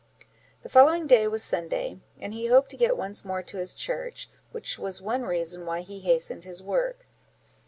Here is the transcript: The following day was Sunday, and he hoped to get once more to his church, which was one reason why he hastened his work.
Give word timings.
The 0.63 0.69
following 0.69 1.05
day 1.05 1.27
was 1.27 1.43
Sunday, 1.43 1.99
and 2.19 2.33
he 2.33 2.47
hoped 2.47 2.71
to 2.71 2.75
get 2.75 2.97
once 2.97 3.23
more 3.23 3.43
to 3.43 3.57
his 3.57 3.71
church, 3.75 4.29
which 4.51 4.79
was 4.79 4.99
one 4.99 5.21
reason 5.21 5.63
why 5.63 5.81
he 5.81 5.99
hastened 5.99 6.43
his 6.43 6.63
work. 6.63 7.05